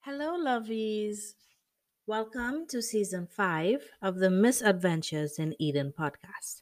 Hello, 0.00 0.36
lovies. 0.38 1.34
Welcome 2.06 2.66
to 2.68 2.82
season 2.82 3.26
five 3.26 3.88
of 4.02 4.16
the 4.16 4.28
Misadventures 4.28 5.38
in 5.38 5.54
Eden 5.58 5.94
podcast. 5.98 6.60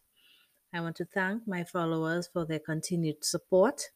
I 0.72 0.80
want 0.80 0.94
to 0.96 1.04
thank 1.04 1.48
my 1.48 1.64
followers 1.64 2.28
for 2.32 2.44
their 2.44 2.60
continued 2.60 3.24
support. 3.24 3.90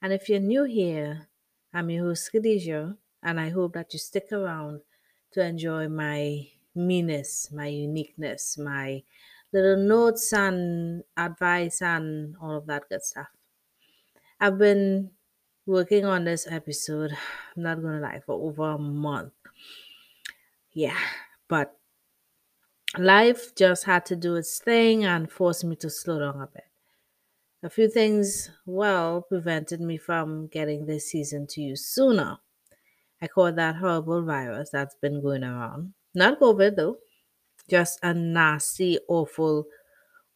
And 0.00 0.14
if 0.14 0.30
you're 0.30 0.40
new 0.40 0.64
here, 0.64 1.28
I'm 1.74 1.90
your 1.90 2.06
host, 2.06 2.32
Khadijah, 2.32 2.96
and 3.22 3.38
I 3.38 3.50
hope 3.50 3.74
that 3.74 3.92
you 3.92 3.98
stick 3.98 4.32
around 4.32 4.80
to 5.32 5.44
enjoy 5.44 5.88
my 5.88 6.48
meanness, 6.74 7.50
my 7.52 7.66
uniqueness, 7.66 8.58
my 8.58 9.02
little 9.54 9.76
notes 9.76 10.32
and 10.32 11.04
advice 11.16 11.80
and 11.80 12.34
all 12.42 12.56
of 12.56 12.66
that 12.66 12.88
good 12.88 13.02
stuff. 13.02 13.28
I've 14.40 14.58
been 14.58 15.12
working 15.64 16.04
on 16.04 16.24
this 16.24 16.46
episode, 16.50 17.12
I'm 17.56 17.62
not 17.62 17.80
gonna 17.80 18.00
lie, 18.00 18.20
for 18.26 18.34
over 18.34 18.72
a 18.72 18.78
month. 18.78 19.32
Yeah, 20.72 20.98
but 21.48 21.78
life 22.98 23.54
just 23.54 23.84
had 23.84 24.04
to 24.06 24.16
do 24.16 24.34
its 24.34 24.58
thing 24.58 25.04
and 25.04 25.30
forced 25.30 25.64
me 25.64 25.76
to 25.76 25.88
slow 25.88 26.18
down 26.18 26.42
a 26.42 26.48
bit. 26.48 26.64
A 27.62 27.70
few 27.70 27.88
things, 27.88 28.50
well, 28.66 29.22
prevented 29.22 29.80
me 29.80 29.96
from 29.96 30.48
getting 30.48 30.84
this 30.84 31.10
season 31.10 31.46
to 31.50 31.62
you 31.62 31.76
sooner. 31.76 32.38
I 33.22 33.28
caught 33.28 33.54
that 33.56 33.76
horrible 33.76 34.22
virus 34.22 34.70
that's 34.70 34.96
been 34.96 35.22
going 35.22 35.44
around. 35.44 35.94
Not 36.12 36.40
COVID 36.40 36.74
though, 36.76 36.98
just 37.68 37.98
a 38.02 38.14
nasty, 38.14 38.98
awful 39.08 39.66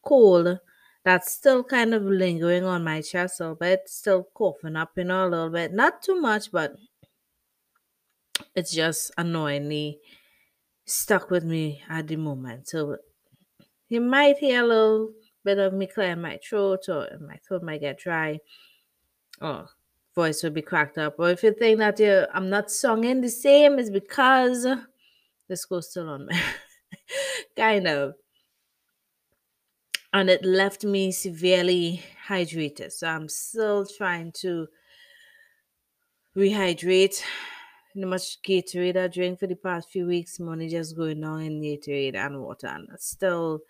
cold 0.04 0.60
that's 1.04 1.32
still 1.32 1.64
kind 1.64 1.94
of 1.94 2.02
lingering 2.04 2.64
on 2.64 2.84
my 2.84 3.00
chest 3.02 3.40
a 3.40 3.44
little 3.44 3.56
bit, 3.56 3.82
still 3.88 4.24
coughing 4.34 4.76
up, 4.76 4.92
you 4.96 5.04
know, 5.04 5.26
a 5.26 5.30
little 5.30 5.50
bit. 5.50 5.72
Not 5.72 6.02
too 6.02 6.20
much, 6.20 6.52
but 6.52 6.76
it's 8.54 8.72
just 8.72 9.10
annoyingly 9.16 10.00
stuck 10.86 11.30
with 11.30 11.44
me 11.44 11.82
at 11.88 12.08
the 12.08 12.16
moment. 12.16 12.68
So 12.68 12.98
you 13.88 14.00
might 14.00 14.38
hear 14.38 14.64
a 14.64 14.68
little 14.68 15.12
bit 15.44 15.58
of 15.58 15.72
me 15.74 15.86
clearing 15.86 16.22
my 16.22 16.38
throat 16.48 16.88
or 16.88 17.08
my 17.20 17.38
throat 17.46 17.62
might 17.64 17.80
get 17.82 17.98
dry 17.98 18.40
or 19.40 19.68
voice 20.14 20.42
will 20.42 20.50
be 20.50 20.62
cracked 20.62 20.98
up. 20.98 21.16
Or 21.18 21.30
if 21.30 21.42
you 21.42 21.52
think 21.52 21.78
that 21.78 21.98
you 21.98 22.26
I'm 22.32 22.50
not 22.50 22.70
singing 22.70 23.20
the 23.20 23.28
same, 23.28 23.78
it's 23.78 23.90
because 23.90 24.66
the 25.48 25.56
school's 25.56 25.90
still 25.90 26.08
on 26.08 26.26
me. 26.26 26.38
kind 27.56 27.86
of. 27.86 28.14
And 30.12 30.30
it 30.30 30.44
left 30.44 30.84
me 30.84 31.12
severely 31.12 32.02
hydrated. 32.26 32.92
So 32.92 33.06
I'm 33.08 33.28
still 33.28 33.86
trying 33.86 34.32
to 34.40 34.68
rehydrate. 36.36 37.22
The 37.94 38.06
much 38.06 38.40
Gatorade 38.42 38.96
I 38.96 39.08
drank 39.08 39.40
for 39.40 39.46
the 39.46 39.56
past 39.56 39.90
few 39.90 40.06
weeks, 40.06 40.38
money 40.38 40.68
just 40.68 40.96
going 40.96 41.20
down 41.20 41.42
in 41.42 41.60
Gatorade 41.60 42.14
and 42.14 42.40
water, 42.40 42.68
and 42.68 42.88
it 42.90 43.02
still, 43.02 43.60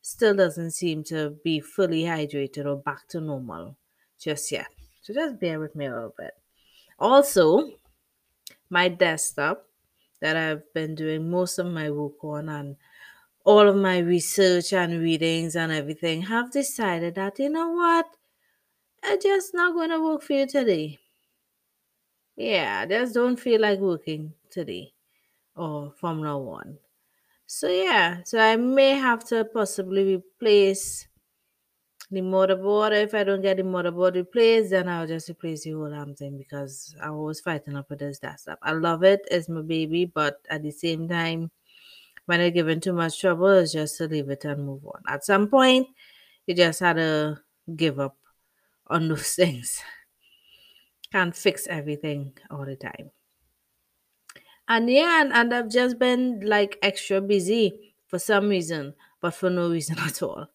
still 0.00 0.34
doesn't 0.34 0.72
seem 0.72 1.04
to 1.04 1.38
be 1.44 1.60
fully 1.60 2.02
hydrated 2.02 2.66
or 2.66 2.76
back 2.76 3.06
to 3.08 3.20
normal 3.20 3.76
just 4.18 4.50
yet. 4.50 4.66
So 5.02 5.14
just 5.14 5.38
bear 5.38 5.60
with 5.60 5.76
me 5.76 5.86
a 5.86 5.94
little 5.94 6.14
bit. 6.18 6.32
Also, 6.98 7.70
my 8.68 8.88
desktop 8.88 9.69
that 10.20 10.36
I've 10.36 10.72
been 10.74 10.94
doing 10.94 11.30
most 11.30 11.58
of 11.58 11.66
my 11.66 11.90
work 11.90 12.22
on 12.24 12.48
and 12.48 12.76
all 13.44 13.68
of 13.68 13.76
my 13.76 13.98
research 13.98 14.72
and 14.72 15.00
readings 15.00 15.56
and 15.56 15.72
everything 15.72 16.22
have 16.22 16.50
decided 16.52 17.16
that 17.16 17.38
you 17.38 17.50
know 17.50 17.70
what? 17.70 18.16
I 19.02 19.18
just 19.18 19.54
not 19.54 19.74
going 19.74 19.90
to 19.90 20.00
work 20.02 20.22
for 20.22 20.34
you 20.34 20.46
today. 20.46 21.00
Yeah 22.36 22.80
I 22.82 22.86
just 22.86 23.14
don't 23.14 23.36
feel 23.36 23.60
like 23.60 23.78
working 23.78 24.34
today 24.50 24.94
or 25.56 25.92
from 25.92 26.22
now 26.22 26.40
on. 26.42 26.78
So 27.46 27.68
yeah 27.70 28.22
so 28.24 28.38
i 28.40 28.56
may 28.56 28.92
have 28.92 29.24
to 29.30 29.44
possibly 29.46 30.16
replace 30.16 31.08
the 32.10 32.20
motherboard 32.20 32.92
if 32.92 33.14
i 33.14 33.22
don't 33.22 33.42
get 33.42 33.56
the 33.56 33.62
motherboard 33.62 34.14
replaced 34.14 34.70
then 34.70 34.88
i'll 34.88 35.06
just 35.06 35.28
replace 35.30 35.64
the 35.64 35.70
whole 35.70 35.90
damn 35.90 36.14
thing 36.14 36.36
because 36.36 36.94
i 37.00 37.10
was 37.10 37.40
fighting 37.40 37.76
up 37.76 37.88
with 37.88 38.00
this 38.00 38.18
desktop 38.18 38.58
i 38.62 38.72
love 38.72 39.04
it 39.04 39.20
it's 39.30 39.48
my 39.48 39.62
baby 39.62 40.04
but 40.04 40.40
at 40.50 40.62
the 40.62 40.70
same 40.70 41.08
time 41.08 41.50
when 42.30 42.40
I 42.40 42.50
given 42.50 42.80
too 42.80 42.92
much 42.92 43.20
trouble, 43.20 43.48
it's 43.48 43.72
just 43.72 43.98
to 43.98 44.06
leave 44.06 44.30
it 44.30 44.44
and 44.44 44.64
move 44.64 44.86
on. 44.86 45.02
At 45.08 45.24
some 45.24 45.48
point, 45.48 45.88
you 46.46 46.54
just 46.54 46.78
had 46.78 46.92
to 46.94 47.40
give 47.74 47.98
up 47.98 48.16
on 48.86 49.08
those 49.08 49.34
things. 49.34 49.82
Can't 51.10 51.34
fix 51.34 51.66
everything 51.66 52.34
all 52.48 52.64
the 52.64 52.76
time. 52.76 53.10
And 54.68 54.88
yeah, 54.88 55.22
and, 55.22 55.32
and 55.32 55.52
I've 55.52 55.70
just 55.70 55.98
been 55.98 56.42
like 56.44 56.78
extra 56.82 57.20
busy 57.20 57.94
for 58.06 58.20
some 58.20 58.48
reason, 58.48 58.94
but 59.20 59.34
for 59.34 59.50
no 59.50 59.68
reason 59.68 59.98
at 60.06 60.22
all. 60.22 60.46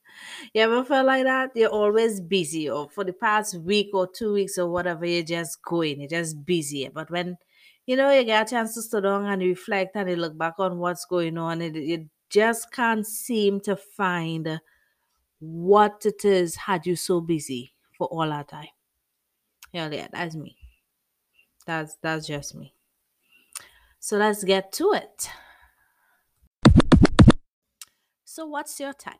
You 0.53 0.61
ever 0.61 0.83
felt 0.83 1.07
like 1.07 1.23
that? 1.23 1.51
You're 1.55 1.69
always 1.69 2.21
busy, 2.21 2.69
or 2.69 2.89
for 2.89 3.03
the 3.03 3.13
past 3.13 3.55
week 3.59 3.89
or 3.93 4.07
two 4.07 4.33
weeks 4.33 4.57
or 4.57 4.69
whatever, 4.69 5.05
you're 5.05 5.23
just 5.23 5.61
going, 5.63 6.01
you're 6.01 6.09
just 6.09 6.45
busy. 6.45 6.89
But 6.89 7.11
when 7.11 7.37
you 7.85 7.95
know, 7.95 8.11
you 8.11 8.23
get 8.23 8.47
a 8.47 8.49
chance 8.49 8.73
to 8.73 8.81
sit 8.81 9.03
down 9.03 9.25
and 9.25 9.41
reflect 9.41 9.95
and 9.95 10.09
you 10.09 10.15
look 10.15 10.37
back 10.37 10.55
on 10.57 10.79
what's 10.79 11.05
going 11.05 11.37
on, 11.37 11.61
and 11.61 11.75
you 11.75 12.09
just 12.29 12.71
can't 12.71 13.05
seem 13.05 13.59
to 13.61 13.75
find 13.75 14.59
what 15.39 16.03
it 16.05 16.25
is 16.25 16.55
had 16.55 16.85
you 16.85 16.95
so 16.95 17.21
busy 17.21 17.73
for 17.97 18.07
all 18.07 18.27
that 18.27 18.47
time. 18.47 18.67
Yeah, 19.71 19.89
yeah, 19.91 20.07
that's 20.11 20.35
me. 20.35 20.57
That's 21.67 21.95
that's 22.01 22.25
just 22.25 22.55
me. 22.55 22.73
So 23.99 24.17
let's 24.17 24.43
get 24.43 24.71
to 24.73 24.93
it. 24.93 25.29
So 28.23 28.45
what's 28.45 28.79
your 28.79 28.93
type 28.93 29.15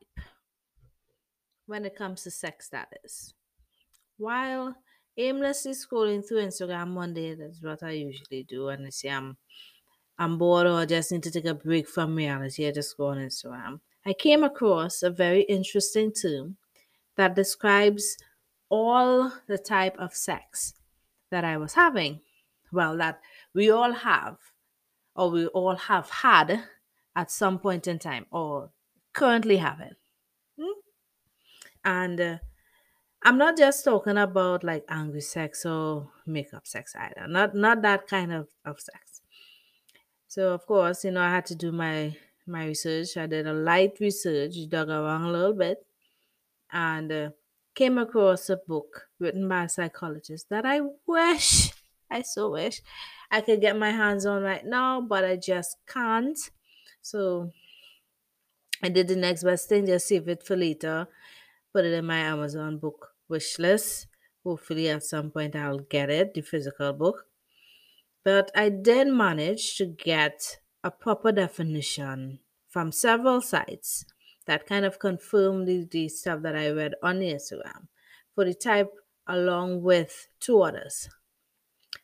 when 1.65 1.85
it 1.85 1.95
comes 1.95 2.23
to 2.23 2.31
sex 2.31 2.67
status. 2.67 3.33
While 4.17 4.75
aimlessly 5.17 5.71
scrolling 5.71 6.27
through 6.27 6.45
Instagram 6.45 6.93
one 6.93 7.13
day. 7.13 7.35
That's 7.35 7.61
what 7.61 7.83
I 7.83 7.91
usually 7.91 8.43
do. 8.43 8.69
And 8.69 8.85
I 8.85 8.89
say 8.89 9.09
I'm 9.09 9.37
I'm 10.17 10.37
bored 10.37 10.67
or 10.67 10.79
I 10.79 10.85
just 10.85 11.11
need 11.11 11.23
to 11.23 11.31
take 11.31 11.45
a 11.45 11.53
break 11.53 11.89
from 11.89 12.15
reality. 12.15 12.67
I 12.67 12.71
just 12.71 12.95
go 12.97 13.07
on 13.07 13.17
Instagram. 13.17 13.81
I 14.05 14.13
came 14.13 14.43
across 14.43 15.03
a 15.03 15.09
very 15.09 15.41
interesting 15.41 16.13
term 16.13 16.57
that 17.17 17.35
describes 17.35 18.17
all 18.69 19.31
the 19.47 19.57
type 19.57 19.97
of 19.97 20.13
sex 20.13 20.73
that 21.31 21.43
I 21.43 21.57
was 21.57 21.73
having. 21.73 22.21
Well, 22.71 22.97
that 22.97 23.19
we 23.53 23.69
all 23.69 23.91
have, 23.91 24.37
or 25.15 25.31
we 25.31 25.47
all 25.47 25.75
have 25.75 26.09
had 26.09 26.63
at 27.15 27.31
some 27.31 27.59
point 27.59 27.87
in 27.87 27.99
time, 27.99 28.25
or 28.31 28.71
currently 29.13 29.57
having. 29.57 29.95
And 31.85 32.19
uh, 32.19 32.37
I'm 33.23 33.37
not 33.37 33.57
just 33.57 33.85
talking 33.85 34.17
about 34.17 34.63
like 34.63 34.83
angry 34.89 35.21
sex 35.21 35.65
or 35.65 36.11
makeup 36.25 36.67
sex 36.67 36.95
either. 36.95 37.27
Not 37.27 37.55
not 37.55 37.81
that 37.83 38.07
kind 38.07 38.33
of, 38.33 38.49
of 38.65 38.79
sex. 38.81 39.21
So 40.27 40.53
of 40.53 40.65
course, 40.65 41.05
you 41.05 41.11
know, 41.11 41.21
I 41.21 41.29
had 41.29 41.45
to 41.47 41.55
do 41.55 41.71
my 41.71 42.17
my 42.47 42.65
research. 42.65 43.15
I 43.17 43.27
did 43.27 43.47
a 43.47 43.53
light 43.53 43.97
research, 43.99 44.55
dug 44.67 44.89
around 44.89 45.23
a 45.23 45.31
little 45.31 45.53
bit, 45.53 45.85
and 46.71 47.11
uh, 47.11 47.29
came 47.75 47.97
across 47.97 48.49
a 48.49 48.57
book 48.57 49.07
written 49.19 49.47
by 49.47 49.65
a 49.65 49.69
psychologist 49.69 50.49
that 50.49 50.65
I 50.65 50.81
wish, 51.05 51.71
I 52.09 52.21
so 52.21 52.51
wish, 52.51 52.81
I 53.31 53.41
could 53.41 53.61
get 53.61 53.77
my 53.77 53.91
hands 53.91 54.25
on 54.25 54.43
right 54.43 54.65
now, 54.65 55.01
but 55.01 55.25
I 55.25 55.35
just 55.35 55.77
can't. 55.87 56.37
So 57.01 57.51
I 58.83 58.89
did 58.89 59.07
the 59.07 59.15
next 59.15 59.43
best 59.43 59.69
thing, 59.69 59.85
just 59.85 60.07
save 60.07 60.27
it 60.27 60.43
for 60.43 60.55
later, 60.55 61.07
put 61.75 61.83
it 61.83 61.91
in 61.91 62.05
my 62.05 62.19
Amazon 62.19 62.77
book 62.77 63.09
wish 63.27 63.59
list. 63.59 64.07
Hopefully, 64.45 64.87
at 64.87 65.03
some 65.03 65.29
point, 65.29 65.57
I'll 65.57 65.79
get 65.79 66.09
it, 66.09 66.33
the 66.33 66.39
physical 66.39 66.93
book. 66.93 67.25
But 68.23 68.49
I 68.55 68.69
did 68.69 69.09
manage 69.09 69.75
to 69.79 69.85
get 69.85 70.59
a 70.85 70.89
proper 70.89 71.33
definition 71.33 72.39
from 72.69 72.93
several 72.93 73.41
sites 73.41 74.05
that 74.47 74.65
kind 74.65 74.85
of 74.85 74.99
confirmed 74.99 75.67
the, 75.67 75.85
the 75.91 76.07
stuff 76.07 76.43
that 76.43 76.55
I 76.55 76.69
read 76.69 76.93
on 77.03 77.19
Instagram 77.19 77.87
for 78.33 78.45
the 78.45 78.53
type 78.53 78.93
along 79.27 79.81
with 79.81 80.29
two 80.39 80.61
others. 80.61 81.09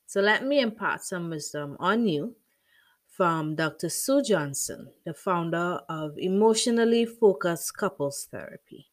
So 0.06 0.20
let 0.20 0.46
me 0.46 0.60
impart 0.60 1.06
some 1.06 1.30
wisdom 1.30 1.78
on 1.80 2.10
you 2.10 2.36
from 3.08 3.56
Dr. 3.56 3.88
Sue 3.88 4.22
Johnson, 4.22 4.92
the 5.06 5.14
founder 5.14 5.80
of 5.88 6.18
Emotionally 6.18 7.06
Focused 7.06 7.78
Couples 7.78 8.28
Therapy. 8.30 8.91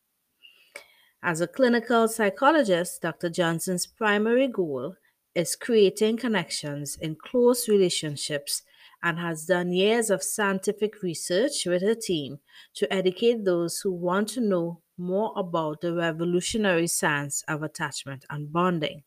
As 1.22 1.40
a 1.40 1.48
clinical 1.48 2.06
psychologist, 2.06 3.02
Dr. 3.02 3.28
Johnson's 3.28 3.86
primary 3.86 4.46
goal 4.46 4.94
is 5.34 5.56
creating 5.56 6.16
connections 6.16 6.96
in 6.96 7.16
close 7.16 7.68
relationships 7.68 8.62
and 9.02 9.18
has 9.18 9.46
done 9.46 9.72
years 9.72 10.10
of 10.10 10.22
scientific 10.22 11.02
research 11.02 11.66
with 11.66 11.82
her 11.82 11.94
team 11.94 12.38
to 12.74 12.92
educate 12.92 13.44
those 13.44 13.80
who 13.80 13.92
want 13.92 14.28
to 14.28 14.40
know 14.40 14.80
more 14.96 15.32
about 15.36 15.80
the 15.80 15.92
revolutionary 15.92 16.86
science 16.86 17.42
of 17.48 17.62
attachment 17.62 18.24
and 18.30 18.52
bonding. 18.52 19.02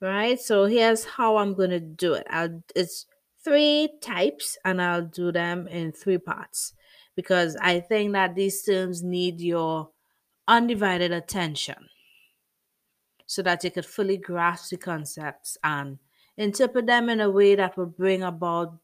Right? 0.00 0.40
So 0.40 0.66
here's 0.66 1.04
how 1.04 1.38
I'm 1.38 1.54
going 1.54 1.70
to 1.70 1.80
do 1.80 2.14
it. 2.14 2.26
I'll, 2.30 2.62
it's 2.74 3.06
three 3.42 3.88
types 4.00 4.56
and 4.64 4.80
I'll 4.80 5.06
do 5.06 5.32
them 5.32 5.66
in 5.66 5.90
three 5.90 6.18
parts 6.18 6.72
because 7.16 7.56
I 7.56 7.80
think 7.80 8.12
that 8.12 8.36
these 8.36 8.62
terms 8.62 9.02
need 9.02 9.40
your 9.40 9.90
undivided 10.48 11.12
attention 11.12 11.88
so 13.26 13.42
that 13.42 13.62
you 13.62 13.70
could 13.70 13.86
fully 13.86 14.16
grasp 14.16 14.70
the 14.70 14.76
concepts 14.76 15.56
and 15.62 15.98
interpret 16.36 16.86
them 16.86 17.08
in 17.08 17.20
a 17.20 17.30
way 17.30 17.54
that 17.54 17.76
will 17.76 17.86
bring 17.86 18.22
about 18.22 18.78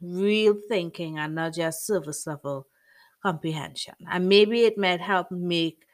real 0.00 0.54
thinking 0.68 1.18
and 1.18 1.34
not 1.34 1.54
just 1.54 1.86
surface 1.86 2.26
level 2.26 2.66
comprehension. 3.22 3.94
And 4.08 4.28
maybe 4.28 4.62
it 4.62 4.78
might 4.78 5.00
help 5.00 5.30
make 5.30 5.84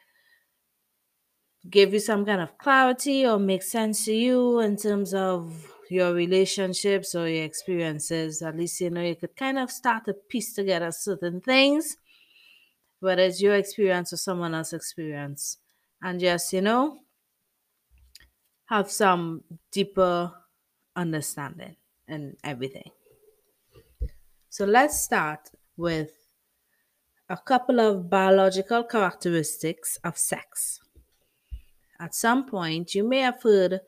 give 1.69 1.93
you 1.93 1.99
some 1.99 2.25
kind 2.25 2.41
of 2.41 2.57
clarity 2.57 3.25
or 3.25 3.39
make 3.39 3.63
sense 3.63 4.05
to 4.05 4.13
you 4.13 4.59
in 4.59 4.75
terms 4.77 5.13
of 5.13 5.71
your 5.89 6.13
relationships 6.13 7.15
or 7.15 7.27
your 7.27 7.43
experiences. 7.43 8.41
At 8.41 8.55
least 8.57 8.79
you 8.81 8.89
know 8.89 9.01
you 9.01 9.15
could 9.15 9.35
kind 9.35 9.57
of 9.57 9.71
start 9.71 10.05
to 10.05 10.13
piece 10.13 10.53
together 10.53 10.91
certain 10.91 11.41
things, 11.41 11.97
whether 13.05 13.21
it's 13.21 13.41
your 13.41 13.55
experience 13.55 14.11
or 14.11 14.17
someone 14.17 14.55
else's 14.55 14.73
experience, 14.73 15.59
and 16.01 16.19
just 16.19 16.51
you 16.51 16.61
know 16.61 16.99
have 18.65 18.89
some 18.89 19.43
deeper 19.71 20.33
understanding 20.95 21.75
and 22.07 22.35
everything. 22.43 22.89
So 24.49 24.65
let's 24.65 24.99
start 24.99 25.51
with 25.77 26.11
a 27.29 27.37
couple 27.37 27.79
of 27.79 28.09
biological 28.09 28.83
characteristics 28.83 29.97
of 30.03 30.17
sex. 30.17 30.79
At 31.99 32.15
some 32.15 32.45
point, 32.45 32.95
you 32.95 33.03
may 33.07 33.19
have 33.19 33.41
heard 33.43 33.81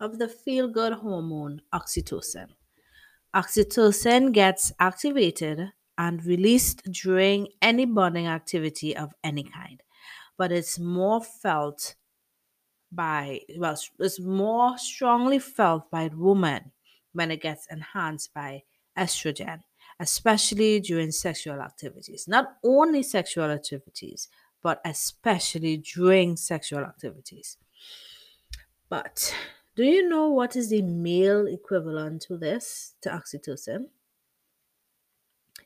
of 0.00 0.18
the 0.18 0.28
feel 0.28 0.68
good 0.68 0.94
hormone 0.94 1.62
oxytocin. 1.72 2.48
Oxytocin 3.34 4.32
gets 4.32 4.72
activated 4.78 5.72
and 5.98 6.24
released 6.24 6.82
during 6.90 7.48
any 7.62 7.84
bonding 7.84 8.26
activity 8.26 8.96
of 8.96 9.12
any 9.22 9.44
kind, 9.44 9.82
but 10.36 10.52
it's 10.52 10.78
more 10.78 11.22
felt 11.22 11.94
by, 12.92 13.40
well, 13.56 13.76
it's 13.98 14.20
more 14.20 14.78
strongly 14.78 15.38
felt 15.38 15.90
by 15.90 16.10
women 16.12 16.72
when 17.12 17.30
it 17.30 17.40
gets 17.40 17.66
enhanced 17.70 18.32
by 18.34 18.62
estrogen, 18.96 19.60
especially 20.00 20.80
during 20.80 21.10
sexual 21.10 21.60
activities. 21.60 22.26
Not 22.28 22.56
only 22.64 23.02
sexual 23.02 23.50
activities, 23.50 24.28
but 24.62 24.80
especially 24.84 25.76
during 25.78 26.36
sexual 26.36 26.80
activities. 26.80 27.58
But 28.88 29.34
do 29.76 29.84
you 29.84 30.08
know 30.08 30.28
what 30.28 30.56
is 30.56 30.70
the 30.70 30.80
male 30.82 31.46
equivalent 31.46 32.22
to 32.22 32.38
this, 32.38 32.94
to 33.02 33.10
oxytocin? 33.10 33.88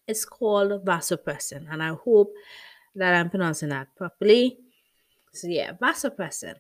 It's 0.08 0.24
called 0.24 0.84
vasopressin, 0.84 1.66
and 1.70 1.82
I 1.82 1.90
hope 1.94 2.32
that 2.94 3.14
I'm 3.14 3.30
pronouncing 3.30 3.68
that 3.68 3.94
properly. 3.94 4.58
So, 5.32 5.46
yeah, 5.46 5.72
vasopressin. 5.74 6.54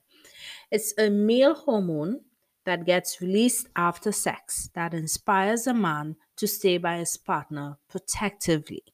It's 0.70 0.94
a 0.98 1.10
male 1.10 1.54
hormone 1.54 2.20
that 2.64 2.84
gets 2.84 3.20
released 3.20 3.68
after 3.74 4.12
sex 4.12 4.68
that 4.74 4.92
inspires 4.92 5.66
a 5.66 5.74
man 5.74 6.16
to 6.36 6.46
stay 6.46 6.76
by 6.76 6.98
his 6.98 7.16
partner 7.16 7.78
protectively. 7.88 8.84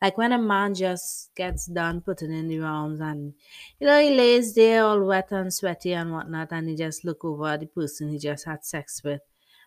Like 0.00 0.16
when 0.16 0.32
a 0.32 0.38
man 0.38 0.74
just 0.74 1.34
gets 1.34 1.66
done 1.66 2.00
putting 2.00 2.32
in 2.32 2.48
the 2.48 2.60
rounds 2.60 3.00
and 3.00 3.34
you 3.78 3.86
know 3.86 4.00
he 4.00 4.14
lays 4.16 4.54
there 4.54 4.84
all 4.84 5.04
wet 5.04 5.30
and 5.32 5.52
sweaty 5.52 5.92
and 5.92 6.12
whatnot 6.12 6.52
and 6.52 6.68
he 6.68 6.76
just 6.76 7.04
look 7.04 7.24
over 7.24 7.48
at 7.48 7.60
the 7.60 7.66
person 7.66 8.08
he 8.08 8.18
just 8.18 8.46
had 8.46 8.64
sex 8.64 9.02
with 9.04 9.20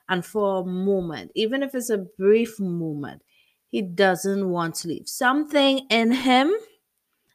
and 0.10 0.25
for 0.25 0.62
a 0.62 0.66
moment, 0.66 1.31
even 1.36 1.64
if 1.64 1.74
it's 1.75 1.90
a 1.90 1.98
brief 1.98 2.60
moment, 2.60 3.22
he 3.74 3.81
doesn't 3.81 4.48
want 4.52 4.75
to 4.75 4.88
leave. 4.88 5.08
Something 5.10 5.88
in 5.90 6.12
him, 6.12 6.54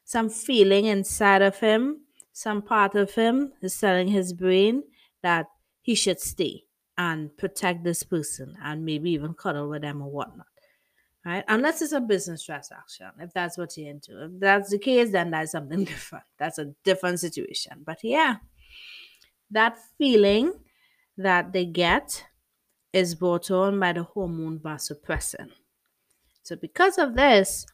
some 0.05 0.31
feeling 0.31 0.85
inside 0.85 1.43
of 1.43 1.59
him, 1.59 2.03
some 2.33 2.63
part 2.63 2.95
of 2.95 3.13
him 3.13 3.53
is 3.61 3.77
telling 3.77 4.07
his 4.07 4.33
brain 4.33 4.85
that 5.25 5.47
he 5.83 5.97
should 5.97 6.21
stay 6.21 6.63
and 6.97 7.37
protect 7.37 7.83
this 7.83 8.05
person 8.05 8.55
and 8.63 8.85
maybe 8.85 9.11
even 9.11 9.35
cuddle 9.35 9.69
with 9.69 9.83
them 9.83 10.01
or 10.01 10.13
whatnot 10.13 10.47
right? 11.27 11.43
Unless 11.49 11.83
it's 11.83 11.93
a 11.93 12.01
business 12.01 12.45
transaction, 12.45 13.09
if 13.19 13.33
that's 13.35 13.59
what 13.59 13.77
you're 13.77 13.91
into. 13.91 14.25
If 14.27 14.31
that's 14.39 14.71
the 14.71 14.79
case, 14.79 15.11
then 15.11 15.33
that's 15.33 15.51
something 15.51 15.83
different. 15.93 16.25
That's 16.39 16.59
a 16.59 16.67
different 16.85 17.19
situation. 17.19 17.83
But 17.85 17.99
yeah, 18.05 18.37
that 19.51 19.77
feeling 19.99 20.53
that 21.17 21.53
they 21.53 21.67
get 21.67 22.25
is 22.93 23.17
brought 23.17 23.51
on 23.51 23.81
by 23.81 23.93
the 23.93 24.05
hormone 24.05 24.61
vasopressin. 24.61 25.51
So, 26.49 26.57
because 26.57 26.97
of 26.97 27.15
this, 27.15 27.67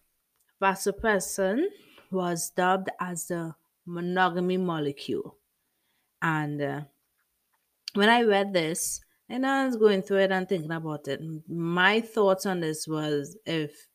vasopressin 0.61 1.67
was 2.11 2.51
dubbed 2.51 2.91
as 3.01 3.29
the 3.29 3.55
monogamy 3.87 4.57
molecule. 4.57 5.37
And 6.21 6.61
uh, 6.61 6.81
when 7.93 8.09
I 8.09 8.23
read 8.23 8.53
this, 8.53 9.01
and 9.29 9.47
I 9.47 9.65
was 9.65 9.77
going 9.77 10.03
through 10.03 10.23
it 10.23 10.33
and 10.33 10.49
thinking 10.49 10.73
about 10.73 11.07
it. 11.07 11.21
My 11.49 12.01
thoughts 12.01 12.47
on 12.47 12.59
this 12.59 12.89
was 12.89 13.37
if 13.47 13.87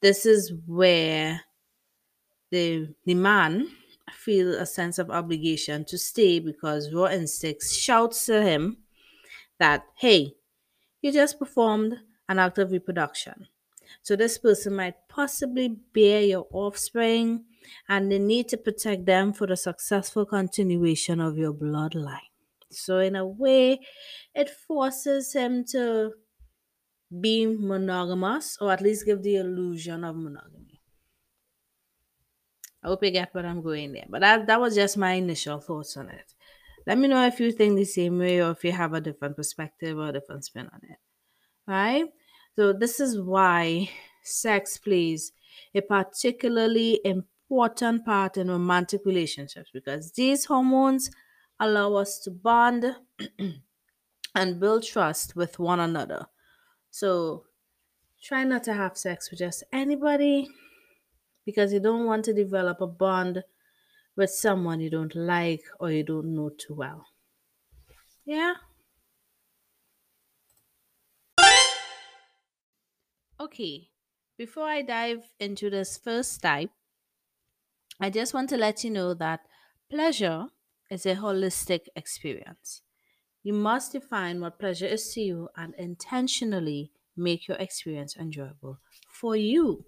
this 0.00 0.24
is 0.24 0.50
where 0.66 1.42
the 2.50 2.94
the 3.04 3.14
man 3.14 3.68
feel 4.10 4.54
a 4.54 4.64
sense 4.64 4.98
of 4.98 5.10
obligation 5.10 5.84
to 5.84 5.98
stay 5.98 6.38
because 6.38 6.90
raw 6.90 7.08
instincts 7.08 7.76
shouts 7.76 8.24
to 8.26 8.42
him 8.42 8.78
that 9.58 9.84
hey, 9.98 10.36
you 11.02 11.12
just 11.12 11.38
performed 11.38 11.98
an 12.30 12.38
act 12.38 12.56
of 12.56 12.72
reproduction. 12.72 13.46
So 14.02 14.16
this 14.16 14.38
person 14.38 14.74
might 14.74 14.94
possibly 15.08 15.68
bear 15.68 16.22
your 16.22 16.46
offspring 16.52 17.44
and 17.88 18.10
they 18.10 18.18
need 18.18 18.48
to 18.48 18.56
protect 18.56 19.06
them 19.06 19.32
for 19.32 19.46
the 19.46 19.56
successful 19.56 20.24
continuation 20.26 21.20
of 21.20 21.36
your 21.36 21.52
bloodline. 21.52 22.18
So, 22.72 22.98
in 22.98 23.16
a 23.16 23.26
way, 23.26 23.80
it 24.34 24.48
forces 24.48 25.32
him 25.32 25.64
to 25.72 26.12
be 27.20 27.46
monogamous 27.46 28.56
or 28.60 28.72
at 28.72 28.80
least 28.80 29.04
give 29.06 29.22
the 29.22 29.36
illusion 29.36 30.04
of 30.04 30.16
monogamy. 30.16 30.80
I 32.82 32.88
hope 32.88 33.04
you 33.04 33.10
get 33.10 33.34
what 33.34 33.44
I'm 33.44 33.62
going 33.62 33.92
there. 33.92 34.06
But 34.08 34.20
that, 34.20 34.46
that 34.46 34.60
was 34.60 34.74
just 34.74 34.96
my 34.96 35.12
initial 35.12 35.60
thoughts 35.60 35.96
on 35.96 36.08
it. 36.08 36.34
Let 36.86 36.96
me 36.98 37.08
know 37.08 37.26
if 37.26 37.38
you 37.38 37.52
think 37.52 37.76
the 37.76 37.84
same 37.84 38.18
way 38.18 38.42
or 38.42 38.52
if 38.52 38.64
you 38.64 38.72
have 38.72 38.94
a 38.94 39.00
different 39.00 39.36
perspective 39.36 39.98
or 39.98 40.08
a 40.08 40.12
different 40.12 40.44
spin 40.44 40.68
on 40.72 40.80
it. 40.82 40.98
Right? 41.66 42.06
So, 42.60 42.74
this 42.74 43.00
is 43.00 43.18
why 43.18 43.88
sex 44.22 44.76
plays 44.76 45.32
a 45.74 45.80
particularly 45.80 47.00
important 47.04 48.04
part 48.04 48.36
in 48.36 48.50
romantic 48.50 49.00
relationships 49.06 49.70
because 49.72 50.12
these 50.12 50.44
hormones 50.44 51.10
allow 51.58 51.94
us 51.94 52.18
to 52.18 52.30
bond 52.30 52.96
and 54.34 54.60
build 54.60 54.82
trust 54.82 55.34
with 55.34 55.58
one 55.58 55.80
another. 55.80 56.26
So 56.90 57.46
try 58.22 58.44
not 58.44 58.64
to 58.64 58.74
have 58.74 58.98
sex 58.98 59.30
with 59.30 59.38
just 59.38 59.64
anybody 59.72 60.50
because 61.46 61.72
you 61.72 61.80
don't 61.80 62.04
want 62.04 62.26
to 62.26 62.34
develop 62.34 62.82
a 62.82 62.86
bond 62.86 63.42
with 64.16 64.30
someone 64.30 64.80
you 64.80 64.90
don't 64.90 65.14
like 65.14 65.64
or 65.80 65.90
you 65.90 66.04
don't 66.04 66.34
know 66.34 66.50
too 66.50 66.74
well. 66.74 67.06
Yeah. 68.26 68.56
Okay, 73.40 73.90
before 74.36 74.68
I 74.68 74.82
dive 74.82 75.34
into 75.40 75.68
this 75.68 75.96
first 75.98 76.42
type, 76.42 76.70
I 78.00 78.10
just 78.10 78.34
want 78.34 78.48
to 78.50 78.56
let 78.56 78.82
you 78.84 78.90
know 78.90 79.14
that 79.14 79.46
pleasure 79.90 80.46
is 80.90 81.06
a 81.06 81.14
holistic 81.16 81.86
experience. 81.94 82.82
You 83.42 83.54
must 83.54 83.92
define 83.92 84.40
what 84.40 84.58
pleasure 84.58 84.86
is 84.86 85.12
to 85.14 85.20
you 85.22 85.48
and 85.56 85.74
intentionally 85.76 86.92
make 87.16 87.48
your 87.48 87.58
experience 87.58 88.16
enjoyable 88.16 88.78
for 89.08 89.36
you. 89.36 89.86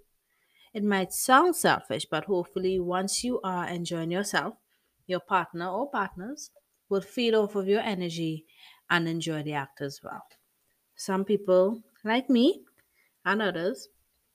It 0.74 0.84
might 0.84 1.12
sound 1.12 1.56
selfish, 1.56 2.06
but 2.06 2.26
hopefully, 2.26 2.80
once 2.80 3.24
you 3.24 3.40
are 3.42 3.68
enjoying 3.68 4.10
yourself, 4.12 4.56
your 5.06 5.20
partner 5.20 5.68
or 5.68 5.90
partners 5.90 6.50
will 6.88 7.02
feed 7.02 7.34
off 7.34 7.56
of 7.56 7.68
your 7.68 7.80
energy 7.80 8.46
and 8.90 9.08
enjoy 9.08 9.42
the 9.42 9.54
act 9.54 9.80
as 9.82 10.00
well. 10.04 10.24
Some 10.96 11.24
people, 11.24 11.82
like 12.04 12.30
me 12.30 12.64
and 13.24 13.42
others, 13.42 13.88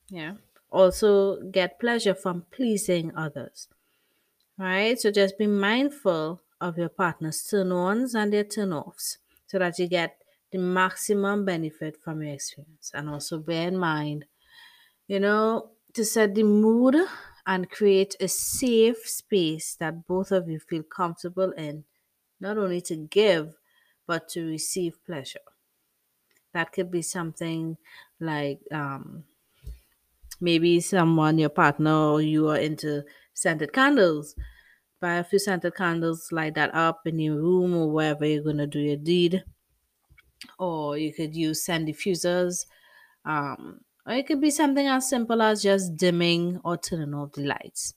yeah, 0.10 0.34
also 0.72 1.42
get 1.52 1.80
pleasure 1.80 2.16
from 2.16 2.46
pleasing 2.52 3.12
others. 3.16 3.68
Right? 4.58 5.00
So 5.00 5.12
just 5.12 5.38
be 5.38 5.48
mindful 5.48 6.42
of 6.60 6.78
your 6.78 6.90
partner's 6.90 7.44
turn 7.44 7.72
ons 7.72 8.16
and 8.16 8.34
their 8.34 8.44
turn 8.44 8.74
offs 8.74 9.20
so 9.46 9.60
that 9.60 9.78
you 9.78 9.88
get 9.88 10.18
the 10.52 10.58
maximum 10.58 11.46
benefit 11.46 11.98
from 12.04 12.24
your 12.24 12.34
experience. 12.34 12.92
And 12.94 13.10
also 13.10 13.38
bear 13.38 13.68
in 13.68 13.78
mind, 13.78 14.26
you 15.08 15.20
know, 15.20 15.72
to 15.94 16.04
set 16.04 16.36
the 16.36 16.44
mood 16.44 16.96
and 17.46 17.70
create 17.70 18.16
a 18.20 18.28
safe 18.28 19.08
space 19.08 19.76
that 19.80 20.08
both 20.08 20.32
of 20.32 20.50
you 20.50 20.60
feel 20.60 20.84
comfortable 20.84 21.52
in, 21.52 21.86
not 22.40 22.58
only 22.58 22.82
to 22.82 22.96
give, 22.96 23.56
but 24.06 24.28
to 24.30 24.46
receive 24.46 25.04
pleasure. 25.06 25.40
That 26.54 26.72
could 26.72 26.92
be 26.92 27.02
something 27.02 27.78
like 28.20 28.60
um, 28.72 29.26
maybe 30.40 30.80
someone, 30.80 31.38
your 31.38 31.50
partner, 31.50 31.94
or 31.94 32.22
you 32.22 32.50
are 32.50 32.58
into 32.58 33.04
scented 33.34 33.74
candles. 33.74 34.36
Buy 35.00 35.16
a 35.16 35.24
few 35.24 35.40
scented 35.40 35.76
candles, 35.76 36.32
light 36.32 36.56
that 36.56 36.74
up 36.74 37.06
in 37.06 37.20
your 37.20 37.36
room 37.36 37.76
or 37.76 37.92
wherever 37.92 38.26
you're 38.26 38.44
going 38.44 38.58
to 38.58 38.68
do 38.68 38.80
your 38.80 38.98
deed. 38.98 39.44
Or 40.60 40.98
you 40.98 41.14
could 41.14 41.36
use 41.36 41.64
scent 41.64 41.88
diffusers. 41.88 42.66
Um, 43.26 43.82
or 44.06 44.14
it 44.14 44.28
could 44.28 44.42
be 44.42 44.52
something 44.52 44.88
as 44.88 45.10
simple 45.10 45.42
as 45.42 45.64
just 45.64 45.96
dimming 45.98 46.60
or 46.64 46.78
turning 46.78 47.14
off 47.14 47.34
the 47.34 47.46
lights. 47.46 47.94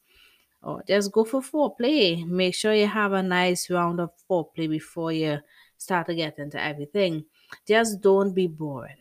Or 0.62 0.82
just 0.86 1.12
go 1.12 1.24
for 1.24 1.40
foreplay. 1.40 2.26
Make 2.26 2.54
sure 2.54 2.74
you 2.74 2.86
have 2.86 3.12
a 3.12 3.22
nice 3.22 3.70
round 3.70 4.00
of 4.00 4.10
foreplay 4.28 4.68
before 4.68 5.12
you 5.12 5.38
start 5.78 6.06
to 6.08 6.14
get 6.14 6.38
into 6.38 6.60
everything. 6.60 7.24
Just 7.66 8.00
don't 8.00 8.34
be 8.34 8.46
boring. 8.46 8.96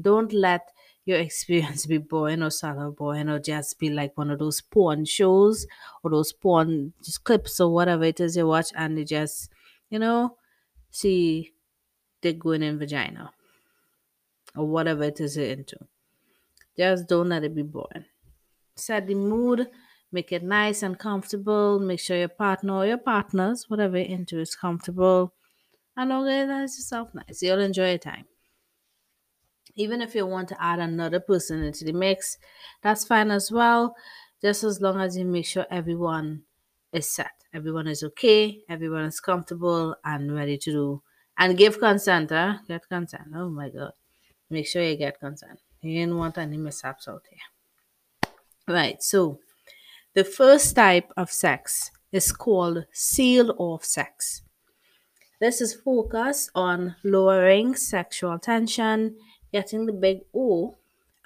Don't 0.00 0.32
let 0.32 0.70
your 1.04 1.18
experience 1.26 1.86
be 1.86 1.98
boring 1.98 2.42
or 2.42 2.50
of 2.62 2.96
boring 2.96 3.28
or 3.28 3.38
just 3.38 3.78
be 3.78 3.90
like 3.90 4.16
one 4.16 4.30
of 4.30 4.38
those 4.38 4.60
porn 4.60 5.04
shows 5.04 5.66
or 6.02 6.10
those 6.10 6.32
porn 6.32 6.92
just 7.02 7.24
clips 7.24 7.60
or 7.60 7.72
whatever 7.72 8.04
it 8.04 8.20
is 8.20 8.36
you 8.36 8.46
watch 8.46 8.68
and 8.74 8.98
you 8.98 9.04
just, 9.04 9.50
you 9.90 9.98
know, 9.98 10.36
see 10.90 11.52
dick 12.22 12.38
going 12.38 12.62
in 12.62 12.78
vagina 12.78 13.30
or 14.56 14.66
whatever 14.66 15.04
it 15.04 15.20
is 15.20 15.36
you're 15.36 15.46
into. 15.46 15.76
Just 16.76 17.08
don't 17.08 17.28
let 17.28 17.44
it 17.44 17.54
be 17.54 17.62
boring. 17.62 18.06
Set 18.76 19.06
the 19.06 19.14
mood, 19.14 19.68
make 20.10 20.32
it 20.32 20.42
nice 20.42 20.82
and 20.82 20.98
comfortable. 20.98 21.78
Make 21.78 22.00
sure 22.00 22.16
your 22.16 22.28
partner 22.28 22.74
or 22.74 22.86
your 22.86 22.98
partners, 22.98 23.66
whatever 23.68 23.98
you're 23.98 24.08
into, 24.08 24.40
is 24.40 24.56
comfortable. 24.56 25.32
And 25.96 26.12
organize 26.12 26.76
yourself 26.76 27.14
nice. 27.14 27.42
You'll 27.42 27.60
enjoy 27.60 27.90
your 27.90 27.98
time. 27.98 28.24
Even 29.76 30.02
if 30.02 30.14
you 30.14 30.26
want 30.26 30.48
to 30.48 30.62
add 30.62 30.78
another 30.78 31.20
person 31.20 31.62
into 31.62 31.84
the 31.84 31.92
mix, 31.92 32.38
that's 32.82 33.04
fine 33.04 33.30
as 33.30 33.50
well. 33.50 33.96
Just 34.40 34.64
as 34.64 34.80
long 34.80 35.00
as 35.00 35.16
you 35.16 35.24
make 35.24 35.46
sure 35.46 35.66
everyone 35.70 36.42
is 36.92 37.10
set, 37.10 37.32
everyone 37.52 37.86
is 37.88 38.02
okay, 38.02 38.60
everyone 38.68 39.04
is 39.04 39.20
comfortable 39.20 39.96
and 40.04 40.34
ready 40.34 40.58
to 40.58 40.70
do 40.70 41.02
and 41.38 41.56
give 41.56 41.80
consent. 41.80 42.30
Huh? 42.30 42.58
Get 42.68 42.88
consent. 42.88 43.28
Oh 43.34 43.48
my 43.48 43.68
god. 43.68 43.92
Make 44.50 44.66
sure 44.66 44.82
you 44.82 44.96
get 44.96 45.18
consent. 45.18 45.60
You 45.80 46.06
don't 46.06 46.16
want 46.16 46.38
any 46.38 46.56
mishaps 46.56 47.08
out 47.08 47.22
here. 47.28 48.32
Right, 48.66 49.02
so 49.02 49.40
the 50.14 50.24
first 50.24 50.74
type 50.74 51.12
of 51.16 51.30
sex 51.30 51.90
is 52.12 52.32
called 52.32 52.86
seal 52.92 53.54
off 53.58 53.84
sex. 53.84 54.42
This 55.40 55.60
is 55.60 55.74
focused 55.74 56.50
on 56.54 56.96
lowering 57.02 57.74
sexual 57.74 58.38
tension, 58.38 59.16
getting 59.52 59.86
the 59.86 59.92
big 59.92 60.20
O, 60.34 60.76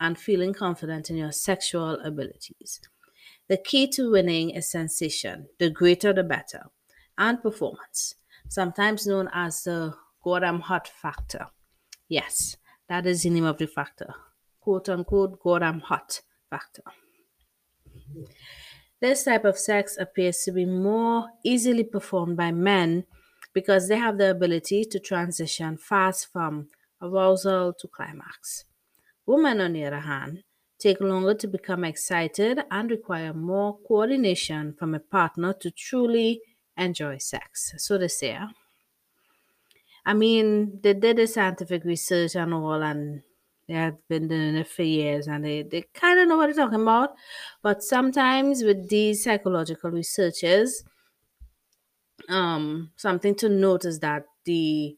and 0.00 0.19
feeling 0.19 0.55
confident 0.55 1.11
in 1.11 1.17
your 1.17 1.33
sexual 1.33 2.00
abilities. 2.00 2.81
The 3.49 3.57
key 3.57 3.88
to 3.88 4.11
winning 4.11 4.50
is 4.50 4.71
sensation, 4.71 5.49
the 5.59 5.71
greater 5.71 6.12
the 6.12 6.23
better, 6.23 6.71
and 7.17 7.43
performance, 7.43 8.15
sometimes 8.49 9.07
known 9.07 9.29
as 9.33 9.65
the 9.65 9.95
God 10.23 10.43
I'm 10.43 10.61
hot 10.61 10.88
factor. 10.88 11.47
Yes, 12.09 12.57
that 12.88 13.07
is 13.07 13.23
the 13.23 13.31
name 13.31 13.45
of 13.45 13.59
the 13.59 13.67
factor. 13.67 14.15
Quote 14.61 14.88
unquote, 14.88 15.41
God 15.41 15.62
I'm 15.62 15.81
hot 15.81 16.23
factor. 16.50 16.83
This 19.00 19.25
type 19.25 19.45
of 19.45 19.59
sex 19.59 19.97
appears 19.99 20.38
to 20.45 20.53
be 20.53 20.65
more 20.65 21.29
easily 21.45 21.85
performed 21.85 22.37
by 22.37 22.53
men 22.53 23.05
because 23.61 23.88
they 23.88 23.99
have 24.07 24.19
the 24.19 24.31
ability 24.31 24.85
to 24.85 24.99
transition 25.00 25.77
fast 25.77 26.21
from 26.33 26.69
arousal 27.03 27.73
to 27.81 27.88
climax. 27.88 28.65
Women, 29.27 29.61
on 29.61 29.73
the 29.73 29.85
other 29.85 30.05
hand, 30.12 30.45
take 30.79 31.00
longer 31.00 31.35
to 31.35 31.49
become 31.49 31.83
excited 31.85 32.61
and 32.71 32.91
require 32.91 33.35
more 33.35 33.79
coordination 33.88 34.75
from 34.79 34.95
a 34.95 35.00
partner 35.00 35.53
to 35.55 35.71
truly 35.71 36.41
enjoy 36.77 37.19
sex. 37.19 37.75
So 37.79 37.99
they 37.99 38.09
say. 38.09 38.38
I 40.07 40.15
mean, 40.15 40.81
they 40.83 40.95
did 40.95 41.17
the 41.17 41.27
scientific 41.27 41.85
research 41.85 42.37
and 42.37 42.55
all, 42.55 42.83
and 42.83 43.23
they 43.67 43.75
have 43.75 43.97
been 44.09 44.29
doing 44.29 44.55
it 44.55 44.69
for 44.69 44.85
years, 44.85 45.27
and 45.27 45.45
they, 45.45 45.62
they 45.62 45.83
kind 45.93 46.21
of 46.21 46.29
know 46.29 46.37
what 46.37 46.47
they're 46.47 46.65
talking 46.65 46.81
about. 46.81 47.11
But 47.62 47.83
sometimes 47.83 48.62
with 48.62 48.88
these 48.88 49.25
psychological 49.25 49.91
researchers, 49.91 50.85
um, 52.28 52.92
something 52.97 53.35
to 53.37 53.49
note 53.49 53.85
is 53.85 54.00
that 54.00 54.26
the 54.44 54.97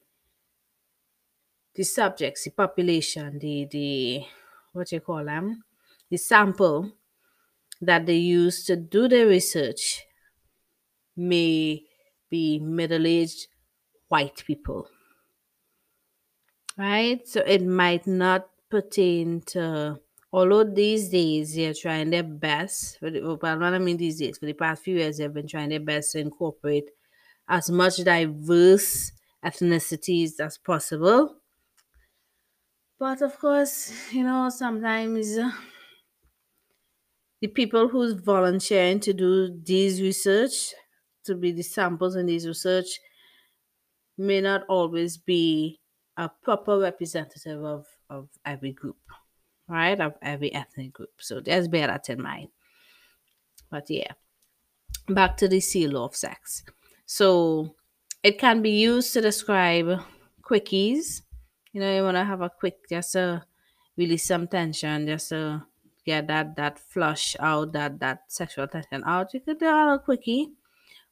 the 1.74 1.82
subjects, 1.82 2.44
the 2.44 2.50
population, 2.50 3.38
the 3.38 3.66
the 3.70 4.24
what 4.72 4.92
you 4.92 5.00
call 5.00 5.24
them, 5.24 5.64
the 6.08 6.16
sample 6.16 6.92
that 7.82 8.06
they 8.06 8.16
use 8.18 8.64
to 8.66 8.76
do 8.76 9.08
their 9.08 9.26
research 9.26 10.04
may 11.16 11.84
be 12.28 12.58
middle-aged 12.58 13.46
white 14.08 14.44
people 14.46 14.88
right? 16.76 17.26
So 17.26 17.40
it 17.46 17.62
might 17.62 18.06
not 18.06 18.48
pertain 18.70 19.42
to 19.42 20.00
although 20.32 20.62
these 20.62 21.08
days 21.08 21.56
they're 21.56 21.74
trying 21.74 22.10
their 22.10 22.22
best 22.22 22.98
but 23.00 23.12
what 23.20 23.44
i 23.44 23.78
mean 23.80 23.96
these 23.96 24.20
days 24.20 24.38
for 24.38 24.46
the 24.46 24.52
past 24.52 24.84
few 24.84 24.94
years 24.96 25.18
they've 25.18 25.34
been 25.34 25.48
trying 25.48 25.70
their 25.70 25.80
best 25.80 26.12
to 26.12 26.20
incorporate 26.20 26.88
as 27.50 27.70
much 27.70 27.98
diverse 28.04 29.12
ethnicities 29.44 30.40
as 30.40 30.58
possible 30.58 31.36
but 33.00 33.20
of 33.22 33.36
course 33.38 34.12
you 34.12 34.22
know 34.22 34.48
sometimes 34.48 35.36
the 37.40 37.48
people 37.48 37.88
who's 37.88 38.12
volunteering 38.14 39.00
to 39.00 39.12
do 39.12 39.58
these 39.64 40.00
research 40.00 40.74
to 41.24 41.34
be 41.34 41.52
the 41.52 41.62
samples 41.62 42.16
in 42.16 42.26
these 42.26 42.46
research 42.46 42.98
may 44.16 44.40
not 44.40 44.64
always 44.68 45.16
be 45.18 45.80
a 46.16 46.28
proper 46.28 46.78
representative 46.78 47.64
of, 47.64 47.86
of 48.08 48.28
every 48.44 48.72
group, 48.72 48.98
right? 49.68 50.00
Of 50.00 50.14
every 50.22 50.52
ethnic 50.54 50.92
group. 50.92 51.14
So 51.20 51.40
just 51.40 51.70
bear 51.70 51.86
that 51.86 52.10
in 52.10 52.22
mind. 52.22 52.50
But 53.70 53.88
yeah, 53.88 54.12
back 55.08 55.36
to 55.38 55.48
the 55.48 55.60
seal 55.60 55.96
of 56.04 56.16
sex. 56.16 56.64
So 57.10 57.74
it 58.22 58.38
can 58.38 58.62
be 58.62 58.70
used 58.70 59.12
to 59.14 59.20
describe 59.20 60.00
quickies. 60.48 61.22
You 61.72 61.80
know, 61.80 61.92
you 61.92 62.04
want 62.04 62.16
to 62.16 62.24
have 62.24 62.40
a 62.40 62.48
quick, 62.48 62.88
just 62.88 63.14
to 63.14 63.44
release 63.96 64.28
some 64.28 64.46
tension, 64.46 65.08
just 65.08 65.30
to 65.30 65.66
get 66.06 66.28
that 66.28 66.54
that 66.54 66.78
flush 66.78 67.34
out, 67.40 67.72
that 67.72 67.98
that 67.98 68.20
sexual 68.28 68.68
tension 68.68 69.02
out. 69.04 69.34
You 69.34 69.40
could 69.40 69.58
do 69.58 69.66
a 69.66 69.74
little 69.74 69.98
quickie, 69.98 70.52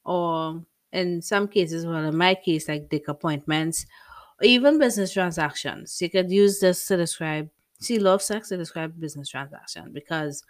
or 0.05 0.63
in 0.93 1.21
some 1.21 1.49
cases, 1.49 1.85
well, 1.85 2.05
in 2.05 2.15
my 2.15 2.33
case, 2.33 2.69
like 2.69 2.87
dick 2.87 3.09
appointments, 3.09 3.85
or 4.41 4.45
even 4.45 4.79
business 4.79 5.11
transactions. 5.11 6.01
You 6.01 6.09
could 6.09 6.31
use 6.31 6.61
this 6.61 6.87
to 6.87 6.95
describe. 6.95 7.49
See, 7.81 7.99
love 7.99 8.21
sex 8.21 8.47
to 8.49 8.57
describe 8.57 8.97
business 8.97 9.27
transaction 9.27 9.91
because 9.91 10.43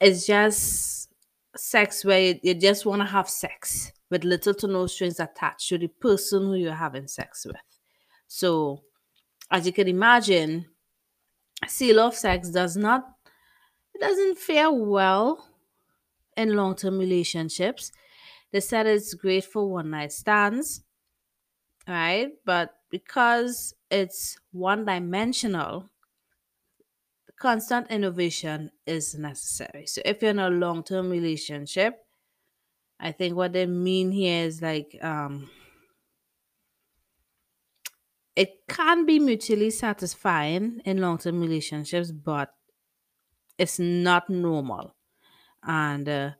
it's 0.00 0.28
just 0.28 1.08
sex 1.56 2.04
where 2.04 2.20
you, 2.20 2.40
you 2.42 2.54
just 2.54 2.86
want 2.86 3.02
to 3.02 3.06
have 3.06 3.28
sex 3.28 3.92
with 4.10 4.24
little 4.24 4.54
to 4.54 4.66
no 4.66 4.86
strings 4.86 5.20
attached 5.20 5.68
to 5.68 5.78
the 5.78 5.88
person 5.88 6.42
who 6.42 6.54
you're 6.54 6.72
having 6.74 7.06
sex 7.06 7.44
with. 7.44 7.56
So, 8.26 8.82
as 9.50 9.66
you 9.66 9.72
can 9.72 9.88
imagine, 9.88 10.66
seal 11.66 12.00
off 12.00 12.16
sex 12.16 12.50
does 12.50 12.76
not 12.76 13.14
it 13.94 14.00
doesn't 14.00 14.38
fare 14.38 14.72
well 14.72 15.48
in 16.36 16.56
long-term 16.56 16.98
relationships. 16.98 17.92
They 18.52 18.60
said 18.60 18.86
it's 18.86 19.14
great 19.14 19.44
for 19.44 19.70
one 19.70 19.90
night 19.90 20.12
stands, 20.12 20.82
right? 21.86 22.30
But 22.44 22.74
because 22.90 23.74
it's 23.90 24.36
one 24.50 24.84
dimensional, 24.84 25.90
constant 27.38 27.90
innovation 27.90 28.70
is 28.86 29.14
necessary. 29.14 29.86
So 29.86 30.02
if 30.04 30.22
you're 30.22 30.30
in 30.30 30.38
a 30.38 30.50
long-term 30.50 31.10
relationship, 31.10 32.04
I 33.00 33.12
think 33.12 33.36
what 33.36 33.52
they 33.52 33.66
mean 33.66 34.10
here 34.12 34.44
is 34.46 34.62
like 34.62 34.96
um 35.02 35.50
it 38.36 38.66
can 38.68 39.06
be 39.06 39.18
mutually 39.18 39.70
satisfying 39.70 40.80
in 40.84 41.00
long-term 41.00 41.40
relationships, 41.40 42.10
but 42.10 42.54
it's 43.58 43.78
not 43.78 44.28
normal. 44.28 44.94
And 45.62 46.08
uh, 46.08 46.30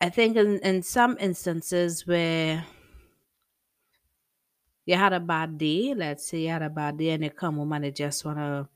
I 0.00 0.10
think 0.10 0.36
in, 0.36 0.58
in 0.60 0.82
some 0.82 1.16
instances 1.20 2.06
where 2.06 2.64
you 4.86 4.96
had 4.96 5.12
a 5.12 5.20
bad 5.20 5.58
day. 5.58 5.94
Let's 5.94 6.26
say 6.26 6.40
you 6.42 6.48
had 6.48 6.62
a 6.62 6.70
bad 6.70 6.98
day 6.98 7.10
and 7.10 7.24
you 7.24 7.30
come 7.30 7.56
home 7.56 7.72
and 7.72 7.84
you 7.86 7.90
just 7.90 8.24
want 8.24 8.38
to 8.38 8.68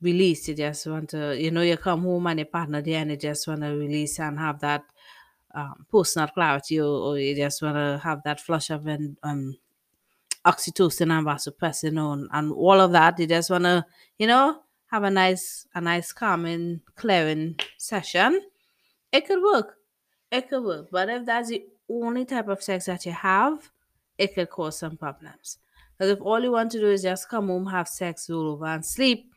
release. 0.00 0.48
You 0.48 0.54
just 0.54 0.86
want 0.86 1.10
to, 1.10 1.40
you 1.40 1.50
know, 1.50 1.62
you 1.62 1.76
come 1.76 2.02
home 2.02 2.26
and 2.26 2.38
your 2.38 2.46
partner 2.46 2.82
there 2.82 3.00
and 3.00 3.10
you 3.10 3.16
just 3.16 3.46
want 3.46 3.60
to 3.62 3.68
release 3.68 4.18
and 4.18 4.38
have 4.38 4.60
that 4.60 4.84
um, 5.54 5.86
personal 5.90 6.28
clarity 6.28 6.80
or, 6.80 6.86
or 6.86 7.18
you 7.18 7.34
just 7.34 7.62
want 7.62 7.76
to 7.76 8.00
have 8.02 8.22
that 8.24 8.40
flush 8.40 8.70
of 8.70 8.86
an, 8.86 9.16
um, 9.22 9.56
oxytocin 10.44 11.12
and 11.12 11.26
vasopressin 11.26 12.02
on 12.02 12.28
and 12.32 12.52
all 12.52 12.80
of 12.80 12.92
that. 12.92 13.18
You 13.18 13.26
just 13.26 13.50
want 13.50 13.64
to, 13.64 13.84
you 14.18 14.26
know, 14.26 14.62
have 14.86 15.04
a 15.04 15.10
nice, 15.10 15.66
a 15.74 15.80
nice 15.80 16.12
calming, 16.12 16.80
clearing 16.96 17.56
session. 17.78 18.40
It 19.12 19.26
could 19.26 19.42
work. 19.42 19.76
It 20.30 20.48
could 20.48 20.64
work. 20.64 20.88
But 20.90 21.08
if 21.08 21.26
that's 21.26 21.48
the 21.50 21.64
only 21.88 22.24
type 22.24 22.48
of 22.48 22.62
sex 22.62 22.86
that 22.86 23.04
you 23.04 23.12
have, 23.12 23.70
it 24.16 24.34
could 24.34 24.50
cause 24.50 24.78
some 24.78 24.96
problems. 24.96 25.58
Because 25.96 26.12
if 26.12 26.20
all 26.22 26.40
you 26.40 26.52
want 26.52 26.70
to 26.72 26.80
do 26.80 26.90
is 26.90 27.02
just 27.02 27.28
come 27.28 27.48
home, 27.48 27.66
have 27.66 27.88
sex, 27.88 28.30
roll 28.30 28.52
over, 28.52 28.66
and 28.66 28.84
sleep, 28.84 29.29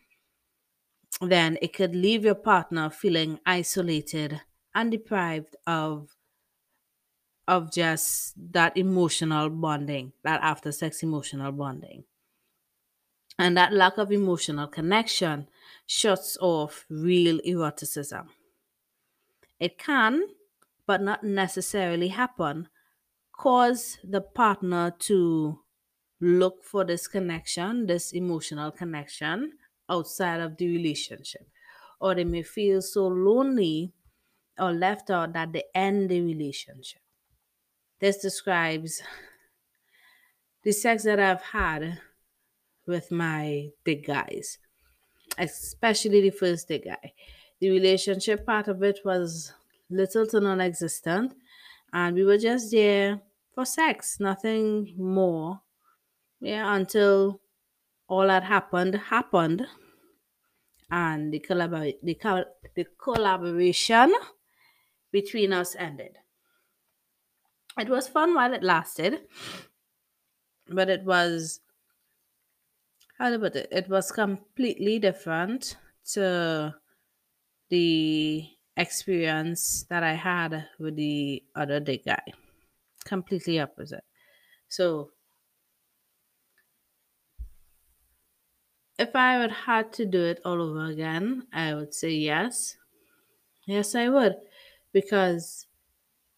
then 1.32 1.58
it 1.62 1.74
could 1.74 1.96
leave 1.96 2.25
your 2.25 2.36
partner 2.36 2.89
feeling 2.89 3.39
isolated 3.46 4.42
and 4.75 4.92
deprived 4.92 5.56
of 5.68 6.15
of 7.48 7.72
just 7.72 8.34
that 8.53 8.75
emotional 8.77 9.50
bonding, 9.50 10.12
that 10.24 10.42
after 10.42 10.72
sex 10.72 11.03
emotional 11.03 11.51
bonding. 11.53 12.03
And 13.38 13.56
that 13.58 13.72
lack 13.74 14.00
of 14.00 14.12
emotional 14.12 14.68
connection 14.68 15.48
shuts 15.86 16.36
off 16.42 16.86
real 16.89 17.39
eroticism. 17.46 18.30
It 19.60 19.80
can, 19.80 20.27
but 20.86 21.01
not 21.01 21.24
necessarily 21.24 22.10
happen, 22.10 22.70
cause 23.34 24.00
the 24.03 24.22
partner 24.22 24.92
to 25.00 25.62
look 26.22 26.63
for 26.63 26.86
this 26.86 27.08
connection, 27.08 27.88
this 27.88 28.13
emotional 28.13 28.72
connection 28.72 29.60
outside 29.94 30.42
of 30.42 30.58
the 30.58 30.68
relationship. 30.68 31.48
Or 32.00 32.16
they 32.16 32.24
may 32.24 32.44
feel 32.44 32.82
so 32.82 33.08
lonely 33.08 33.94
or 34.60 34.72
left 34.72 35.10
out 35.10 35.34
that 35.34 35.54
they 35.54 35.64
end 35.74 36.10
the 36.10 36.22
relationship. 36.22 37.02
This 38.00 38.18
describes 38.18 39.02
the 40.64 40.72
sex 40.72 41.04
that 41.04 41.20
I've 41.20 41.42
had 41.42 42.00
with 42.86 43.12
my 43.12 43.70
big 43.84 44.06
guys, 44.06 44.58
especially 45.38 46.22
the 46.22 46.32
first 46.32 46.68
big 46.68 46.86
guy. 46.86 47.14
The 47.60 47.70
relationship 47.70 48.46
part 48.46 48.68
of 48.68 48.84
it 48.84 49.00
was 49.06 49.54
little 49.90 50.28
to 50.28 50.40
non 50.40 50.60
existent, 50.60 51.34
and 51.94 52.16
we 52.16 52.26
were 52.26 52.38
just 52.38 52.72
there 52.72 53.22
for 53.54 53.66
sex, 53.66 54.20
nothing 54.20 54.94
more. 54.98 55.62
Yeah, 56.42 56.76
until 56.76 57.40
all 58.08 58.28
that 58.28 58.44
happened 58.44 58.96
happened, 58.96 59.66
and 60.94 61.34
the 61.34 61.40
collabor- 61.40 61.98
the, 62.04 62.14
col- 62.14 62.54
the 62.76 62.86
collaboration 63.00 64.14
between 65.12 65.52
us 65.52 65.76
ended. 65.76 66.18
It 67.80 67.90
was 67.90 68.08
fun 68.08 68.36
while 68.36 68.54
it 68.54 68.62
lasted, 68.64 69.28
but 70.68 70.90
it 70.90 71.04
was 71.04 71.62
how 73.18 73.30
to 73.32 73.40
put 73.40 73.56
it? 73.56 73.70
It 73.72 73.90
was 73.90 74.12
completely 74.12 75.00
different 75.00 75.78
to 76.14 76.76
the 77.70 78.50
experience 78.78 79.86
that 79.90 80.04
I 80.04 80.14
had 80.14 80.68
with 80.80 80.96
the 80.96 81.44
other 81.56 81.80
big 81.80 82.06
guy. 82.06 82.24
Completely 83.06 83.60
opposite. 83.60 84.06
So 84.70 85.12
if 89.04 89.16
I 89.16 89.40
would 89.40 89.52
had 89.52 89.94
to 89.94 90.06
do 90.06 90.22
it 90.24 90.42
all 90.46 90.62
over 90.62 90.86
again, 90.86 91.48
I 91.54 91.74
would 91.76 91.94
say 91.94 92.12
yes. 92.12 92.78
Yes, 93.66 93.96
I 93.96 94.10
would. 94.10 94.36
Because 94.94 95.68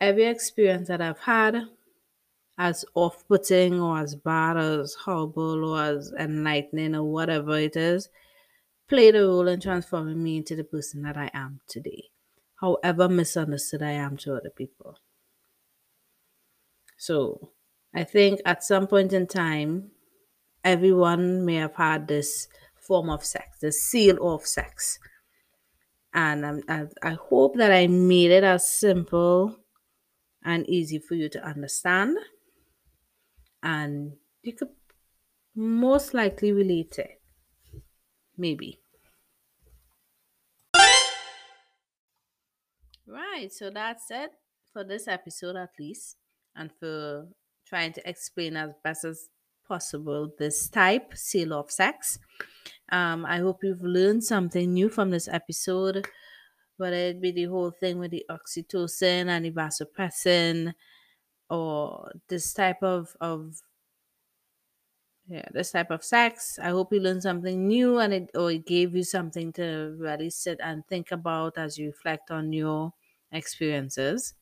every 0.02 0.26
experience 0.26 0.88
that 0.90 1.02
I've 1.02 1.20
had, 1.20 1.68
as 2.58 2.86
off 2.96 3.28
putting 3.28 3.80
or 3.80 4.00
as 4.00 4.16
bad 4.16 4.58
or 4.58 4.82
as 4.82 4.96
horrible 4.96 5.66
or 5.66 5.82
as 5.82 6.14
enlightening 6.20 6.96
or 6.96 7.04
whatever 7.04 7.58
it 7.58 7.76
is, 7.78 8.10
played 8.88 9.16
a 9.16 9.22
role 9.28 9.48
in 9.48 9.60
transforming 9.62 10.24
me 10.24 10.38
into 10.38 10.56
the 10.56 10.64
person 10.64 11.04
that 11.04 11.18
I 11.18 11.32
am 11.34 11.62
today. 11.68 12.06
However 12.62 13.10
misunderstood 13.10 13.84
I 13.84 13.92
am 13.92 14.18
to 14.18 14.36
other 14.36 14.52
people. 14.52 15.00
So 16.98 17.52
I 17.94 18.04
think 18.04 18.42
at 18.46 18.64
some 18.64 18.88
point 18.88 19.14
in 19.14 19.28
time, 19.28 19.92
everyone 20.66 21.46
may 21.46 21.56
have 21.56 21.76
had 21.76 22.08
this 22.08 22.48
form 22.76 23.10
of 23.10 23.24
sex, 23.24 23.60
the 23.62 23.72
seal 23.72 24.18
of 24.34 24.46
sex. 24.46 25.00
And 26.14 26.44
um, 26.44 26.62
I, 26.68 26.86
I 27.04 27.12
hope 27.14 27.56
that 27.58 27.72
I 27.72 27.88
made 27.88 28.32
it 28.32 28.44
as 28.44 28.68
simple 28.68 29.58
and 30.44 30.68
easy 30.70 31.00
for 31.00 31.16
you 31.16 31.30
to 31.30 31.46
understand. 31.46 32.18
And 33.62 34.14
you 34.42 34.54
could 34.54 34.70
most 35.56 36.14
likely 36.14 36.52
relate 36.52 36.98
it. 37.00 37.22
Maybe. 38.38 38.80
Right, 43.08 43.52
so 43.52 43.70
that's 43.70 44.10
it 44.10 44.32
for 44.74 44.84
this 44.84 45.08
episode, 45.08 45.56
at 45.56 45.70
least, 45.80 46.18
and 46.56 46.72
for 46.80 47.28
trying 47.68 47.94
to 47.94 48.10
explain 48.10 48.58
as 48.58 48.72
best 48.84 49.06
as 49.06 49.30
possible 49.68 50.32
this 50.38 50.70
type, 50.70 51.16
seal 51.16 51.54
of 51.54 51.72
sex. 51.72 52.20
Um, 52.90 53.26
I 53.26 53.40
hope 53.40 53.64
you've 53.64 53.82
learned 53.84 54.24
something 54.24 54.74
new 54.74 54.90
from 54.90 55.10
this 55.12 55.28
episode, 55.28 56.08
whether 56.78 56.96
it 56.96 57.22
be 57.22 57.32
the 57.32 57.46
whole 57.46 57.72
thing 57.72 58.00
with 58.00 58.12
the 58.12 58.26
oxytocin 58.30 59.28
and 59.28 59.46
the 59.46 59.52
vasopressin, 59.52 60.74
or 61.50 62.12
this 62.28 62.54
type 62.54 62.84
of 62.84 63.16
of 63.22 63.62
yeah, 65.28 65.48
this 65.52 65.72
type 65.72 65.90
of 65.90 66.04
sex. 66.04 66.60
I 66.60 66.70
hope 66.70 66.94
you 66.94 67.00
learned 67.00 67.24
something 67.24 67.68
new 67.68 68.00
and 68.00 68.14
it 68.14 68.30
or 68.36 68.52
it 68.52 68.66
gave 68.68 68.96
you 68.96 69.04
something 69.04 69.52
to 69.54 69.96
really 69.98 70.30
sit 70.30 70.60
and 70.62 70.86
think 70.88 71.12
about 71.12 71.58
as 71.58 71.78
you 71.78 71.88
reflect 71.88 72.30
on 72.30 72.54
your 72.54 72.94
experiences. 73.32 74.36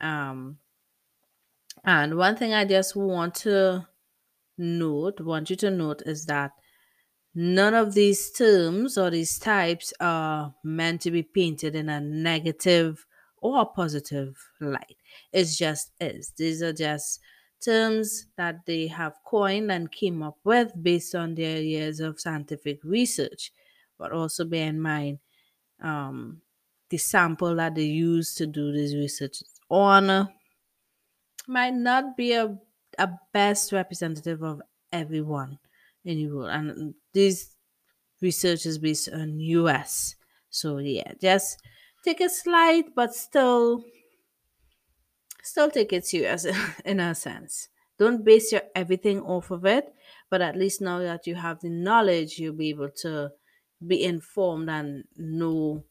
Um 0.00 0.58
and 1.84 2.16
one 2.16 2.36
thing 2.36 2.52
I 2.54 2.64
just 2.64 2.96
want 2.96 3.34
to 3.36 3.86
note, 4.58 5.20
want 5.20 5.50
you 5.50 5.56
to 5.56 5.70
note 5.70 6.02
is 6.06 6.26
that 6.26 6.52
none 7.34 7.74
of 7.74 7.94
these 7.94 8.30
terms 8.32 8.96
or 8.96 9.10
these 9.10 9.38
types 9.38 9.92
are 10.00 10.54
meant 10.64 11.00
to 11.02 11.10
be 11.10 11.22
painted 11.22 11.74
in 11.74 11.88
a 11.88 12.00
negative 12.00 13.06
or 13.38 13.66
positive 13.72 14.36
light. 14.60 14.96
It's 15.32 15.56
just 15.56 15.92
is. 16.00 16.32
These 16.36 16.62
are 16.62 16.72
just 16.72 17.20
terms 17.64 18.26
that 18.36 18.66
they 18.66 18.86
have 18.88 19.14
coined 19.24 19.70
and 19.72 19.90
came 19.90 20.22
up 20.22 20.38
with 20.44 20.72
based 20.80 21.14
on 21.14 21.34
their 21.34 21.60
years 21.60 22.00
of 22.00 22.20
scientific 22.20 22.82
research. 22.84 23.52
But 23.98 24.12
also 24.12 24.44
bear 24.44 24.68
in 24.68 24.80
mind 24.80 25.18
um, 25.80 26.42
the 26.90 26.98
sample 26.98 27.56
that 27.56 27.74
they 27.74 27.84
use 27.84 28.34
to 28.36 28.46
do 28.46 28.72
this 28.72 28.94
research 28.94 29.42
on 29.70 30.28
might 31.46 31.74
not 31.74 32.16
be 32.16 32.32
a, 32.32 32.58
a 32.98 33.10
best 33.32 33.72
representative 33.72 34.42
of 34.42 34.62
everyone 34.92 35.58
in 36.04 36.32
world. 36.34 36.50
And 36.50 36.94
this 37.12 37.56
research 38.20 38.66
is 38.66 38.78
based 38.78 39.08
on 39.10 39.40
US. 39.40 40.16
So 40.50 40.78
yeah, 40.78 41.12
just 41.20 41.60
take 42.04 42.20
a 42.20 42.28
slight 42.28 42.94
but 42.94 43.14
still 43.14 43.84
still 45.42 45.70
take 45.70 45.92
it 45.92 46.06
serious 46.06 46.46
in 46.84 47.00
a 47.00 47.14
sense. 47.14 47.68
Don't 47.98 48.24
base 48.24 48.50
your 48.52 48.62
everything 48.74 49.20
off 49.22 49.50
of 49.50 49.64
it, 49.64 49.94
but 50.30 50.42
at 50.42 50.56
least 50.56 50.80
now 50.80 50.98
that 50.98 51.26
you 51.26 51.36
have 51.36 51.60
the 51.60 51.70
knowledge, 51.70 52.38
you'll 52.38 52.54
be 52.54 52.70
able 52.70 52.90
to 53.02 53.30
be 53.86 54.02
informed 54.02 54.68
and 54.68 55.04
know 55.16 55.84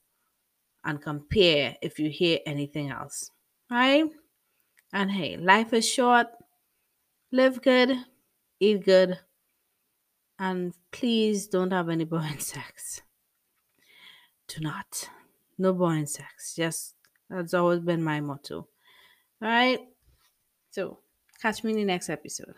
and 0.83 1.01
compare 1.01 1.77
if 1.81 1.99
you 1.99 2.09
hear 2.09 2.39
anything 2.45 2.89
else. 2.89 3.31
Right? 3.71 4.05
And 4.93 5.11
hey, 5.11 5.37
life 5.37 5.73
is 5.73 5.87
short. 5.89 6.27
Live 7.33 7.63
good, 7.63 7.97
eat 8.59 8.85
good, 8.85 9.17
and 10.37 10.71
please 10.91 11.47
don't 11.47 11.73
have 11.73 11.89
any 11.89 12.03
boring 12.03 12.37
sex. 12.53 13.01
Do 14.47 14.61
not. 14.61 15.09
No 15.57 15.73
boring 15.73 16.05
sex. 16.05 16.53
Just 16.55 16.93
that's 17.31 17.55
always 17.55 17.79
been 17.79 18.03
my 18.03 18.21
motto. 18.21 18.67
All 19.41 19.47
right. 19.49 19.79
So, 20.69 20.99
catch 21.41 21.63
me 21.63 21.71
in 21.71 21.77
the 21.77 21.85
next 21.85 22.11
episode. 22.11 22.53